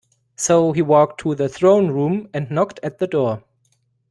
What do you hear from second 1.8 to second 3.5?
Room and knocked at the door.